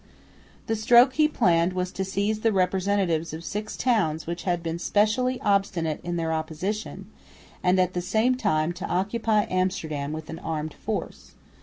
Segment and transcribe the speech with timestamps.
[0.65, 4.79] The stroke he planned was to seize the representatives of six towns which had been
[4.79, 7.05] specially obstinate in their opposition,
[7.61, 11.35] and at the same time to occupy Amsterdam with an armed force.